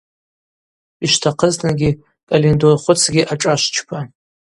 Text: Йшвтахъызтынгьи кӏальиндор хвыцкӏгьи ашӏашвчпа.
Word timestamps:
Йшвтахъызтынгьи 1.05 1.91
кӏальиндор 2.27 2.75
хвыцкӏгьи 2.83 3.27
ашӏашвчпа. 3.31 3.99